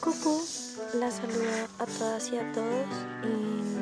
[0.00, 0.40] Cucu,
[0.94, 1.50] la saludo
[1.80, 2.86] a todas y a todos
[3.24, 3.80] en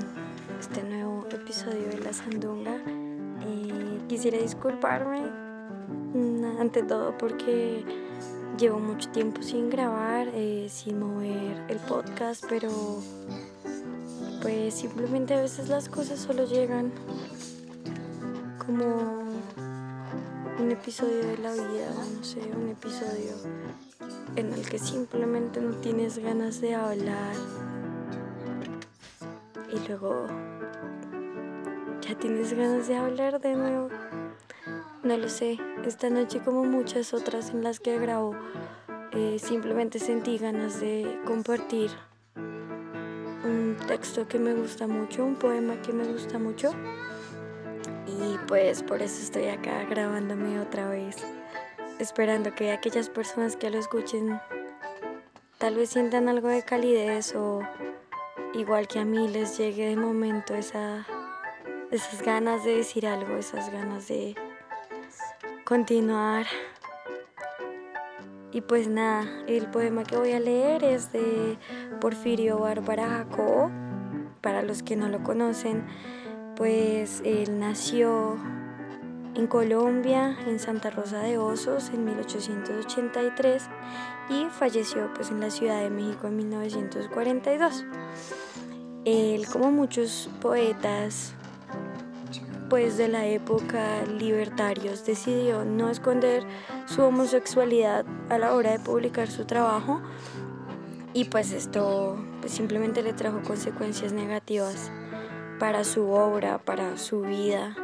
[0.59, 2.81] este nuevo episodio de La Sandunga.
[3.43, 5.21] Eh, quisiera disculparme
[6.15, 7.85] mm, ante todo porque
[8.59, 12.71] llevo mucho tiempo sin grabar, eh, sin mover el podcast, pero
[14.41, 16.93] pues simplemente a veces las cosas solo llegan
[18.65, 18.87] como
[20.59, 23.33] un episodio de la vida, no sé, un episodio
[24.37, 27.35] en el que simplemente no tienes ganas de hablar
[29.73, 30.27] y luego
[32.03, 33.89] ya tienes ganas de hablar de nuevo.
[35.03, 38.35] No lo sé, esta noche como muchas otras en las que grabo,
[39.13, 41.91] eh, simplemente sentí ganas de compartir
[42.37, 46.73] un texto que me gusta mucho, un poema que me gusta mucho.
[48.07, 51.17] Y pues por eso estoy acá grabándome otra vez,
[51.99, 54.41] esperando que aquellas personas que lo escuchen
[55.59, 57.61] tal vez sientan algo de calidez o
[58.55, 61.07] igual que a mí les llegue de momento esa,
[61.91, 64.35] esas ganas de decir algo, esas ganas de
[65.65, 66.47] continuar.
[68.53, 71.59] Y pues nada, el poema que voy a leer es de
[72.01, 73.71] Porfirio Bárbara Jacobo.
[74.41, 75.85] Para los que no lo conocen,
[76.55, 78.39] pues él nació
[79.37, 83.65] en Colombia, en Santa Rosa de Osos, en 1883
[84.31, 87.85] y falleció pues en la Ciudad de México en 1942.
[89.05, 91.35] Él, como muchos poetas
[92.71, 96.45] pues de la época libertarios, decidió no esconder
[96.87, 100.01] su homosexualidad a la hora de publicar su trabajo
[101.13, 104.91] y pues esto pues, simplemente le trajo consecuencias negativas
[105.59, 107.77] para su obra, para su vida.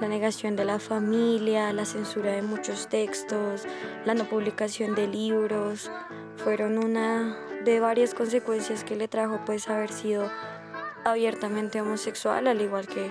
[0.00, 3.64] La negación de la familia, la censura de muchos textos,
[4.04, 5.90] la no publicación de libros,
[6.36, 10.30] fueron una de varias consecuencias que le trajo pues haber sido
[11.04, 13.10] abiertamente homosexual, al igual que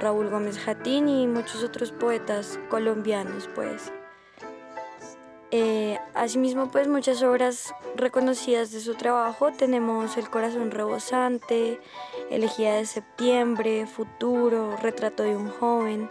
[0.00, 3.92] Raúl Gómez Jatín y muchos otros poetas colombianos pues.
[5.52, 11.80] Eh, asimismo, pues muchas obras reconocidas de su trabajo tenemos El corazón rebosante,
[12.30, 16.10] Elegía de septiembre, Futuro, Retrato de un joven.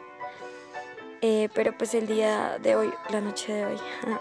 [1.21, 3.77] Eh, pero pues el día de hoy, la noche de hoy,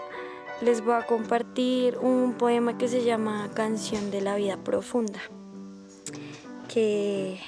[0.61, 5.19] les voy a compartir un poema que se llama Canción de la vida profunda.
[6.67, 7.39] Que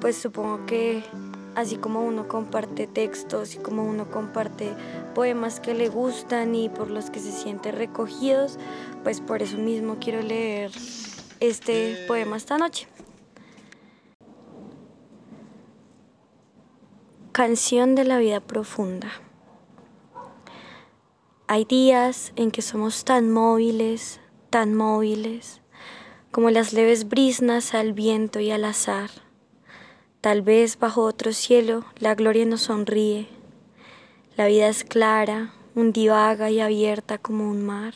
[0.00, 1.04] pues supongo que
[1.54, 4.74] así como uno comparte textos y como uno comparte
[5.14, 8.58] poemas que le gustan y por los que se siente recogidos,
[9.02, 10.70] pues por eso mismo quiero leer
[11.40, 12.86] este poema esta noche.
[17.32, 19.10] Canción de la vida profunda.
[21.46, 24.20] Hay días en que somos tan móviles,
[24.50, 25.60] tan móviles,
[26.30, 29.10] como las leves brisnas al viento y al azar
[30.22, 33.26] Tal vez bajo otro cielo la gloria nos sonríe.
[34.36, 37.94] La vida es clara, undivaga y abierta como un mar.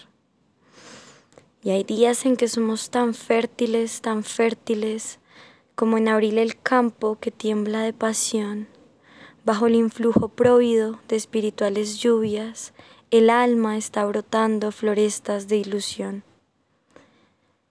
[1.63, 5.21] Y hay días en que somos tan fértiles, tan fértiles,
[5.77, 8.67] como en abril el campo que tiembla de pasión.
[9.45, 12.73] Bajo el influjo próvido de espirituales lluvias,
[13.13, 16.25] el alma está brotando florestas de ilusión.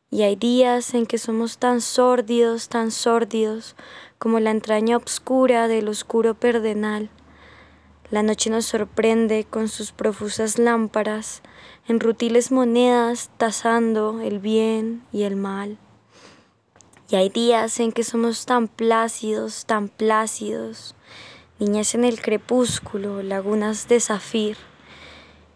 [0.09, 3.75] Y hay días en que somos tan sórdidos, tan sórdidos,
[4.25, 7.11] como la entraña obscura del oscuro perdenal.
[8.09, 11.43] La noche nos sorprende con sus profusas lámparas,
[11.87, 15.77] en rutiles monedas tasando el bien y el mal.
[17.07, 20.95] Y hay días en que somos tan plácidos, tan plácidos,
[21.59, 24.57] niñas en el crepúsculo, lagunas de zafir,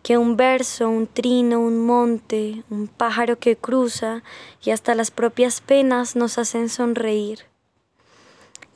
[0.03, 4.21] que un verso, un trino, un monte, un pájaro que cruza
[4.63, 7.49] y hasta las propias penas nos hacen sonreír.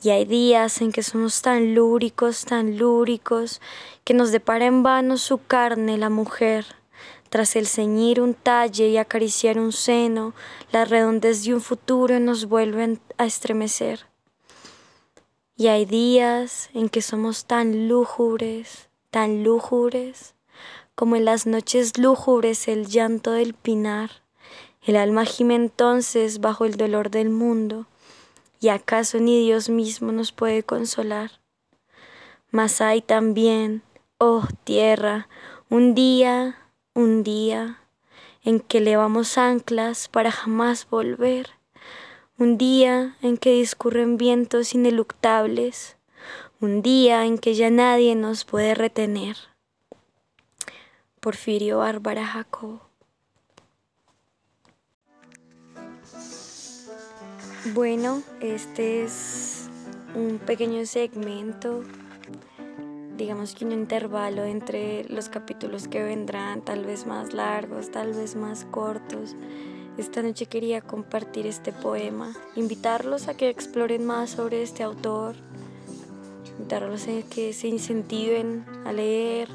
[0.03, 3.61] Y hay días en que somos tan lúricos, tan lúricos,
[4.03, 6.65] que nos depara en vano su carne la mujer.
[7.29, 10.33] Tras el ceñir un talle y acariciar un seno,
[10.73, 14.05] la redondez de un futuro nos vuelven a estremecer.
[15.55, 20.35] Y hay días en que somos tan lúgubres, tan lúgubres,
[20.95, 24.11] como en las noches lúgubres el llanto del pinar.
[24.81, 27.87] El alma gime entonces bajo el dolor del mundo
[28.63, 31.31] ¿Y acaso ni Dios mismo nos puede consolar?
[32.49, 33.81] Mas hay también,
[34.19, 35.27] oh tierra,
[35.69, 36.57] un día,
[36.93, 37.81] un día,
[38.41, 41.49] en que levamos anclas para jamás volver,
[42.37, 45.97] un día en que discurren vientos ineluctables,
[46.61, 49.35] un día en que ya nadie nos puede retener.
[51.19, 52.79] Porfirio Bárbara Jacob
[57.71, 59.69] Bueno, este es
[60.15, 61.81] un pequeño segmento,
[63.15, 68.35] digamos que un intervalo entre los capítulos que vendrán, tal vez más largos, tal vez
[68.35, 69.37] más cortos.
[69.97, 75.35] Esta noche quería compartir este poema, invitarlos a que exploren más sobre este autor,
[76.57, 79.47] invitarlos a que se incentiven a leer,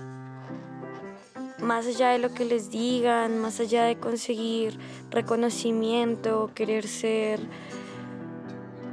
[1.60, 4.78] más allá de lo que les digan, más allá de conseguir
[5.10, 7.40] reconocimiento, querer ser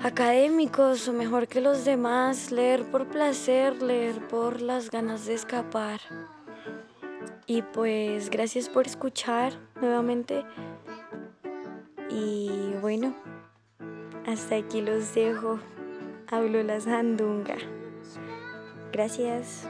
[0.05, 5.99] académicos o mejor que los demás, leer por placer, leer por las ganas de escapar.
[7.47, 10.45] Y pues gracias por escuchar nuevamente.
[12.11, 13.15] Y bueno,
[14.27, 15.59] hasta aquí los dejo.
[16.27, 17.57] Hablo la sandunga.
[18.91, 19.67] Gracias.